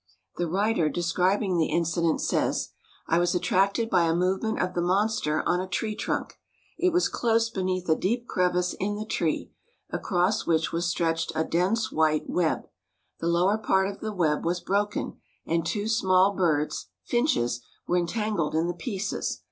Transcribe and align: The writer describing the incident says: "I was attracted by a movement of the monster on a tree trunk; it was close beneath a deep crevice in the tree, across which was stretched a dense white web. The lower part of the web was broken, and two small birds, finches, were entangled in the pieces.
The 0.37 0.47
writer 0.47 0.89
describing 0.89 1.57
the 1.57 1.67
incident 1.69 2.21
says: 2.21 2.69
"I 3.05 3.19
was 3.19 3.35
attracted 3.35 3.87
by 3.87 4.05
a 4.07 4.15
movement 4.15 4.59
of 4.59 4.73
the 4.73 4.81
monster 4.81 5.43
on 5.45 5.61
a 5.61 5.67
tree 5.67 5.93
trunk; 5.95 6.39
it 6.75 6.91
was 6.91 7.07
close 7.07 7.51
beneath 7.51 7.87
a 7.87 7.95
deep 7.95 8.25
crevice 8.25 8.73
in 8.79 8.95
the 8.95 9.05
tree, 9.05 9.51
across 9.91 10.47
which 10.47 10.71
was 10.71 10.87
stretched 10.89 11.31
a 11.35 11.43
dense 11.43 11.91
white 11.91 12.27
web. 12.27 12.67
The 13.19 13.27
lower 13.27 13.59
part 13.59 13.89
of 13.89 13.99
the 13.99 14.11
web 14.11 14.43
was 14.43 14.59
broken, 14.59 15.19
and 15.45 15.63
two 15.63 15.87
small 15.87 16.33
birds, 16.33 16.87
finches, 17.03 17.61
were 17.87 17.97
entangled 17.97 18.55
in 18.55 18.65
the 18.65 18.73
pieces. 18.73 19.39